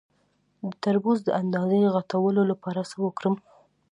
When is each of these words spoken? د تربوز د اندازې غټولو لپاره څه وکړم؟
د 0.65 0.65
تربوز 0.83 1.17
د 1.23 1.29
اندازې 1.41 1.91
غټولو 1.95 2.41
لپاره 2.51 2.81
څه 2.89 2.97
وکړم؟ 3.05 3.35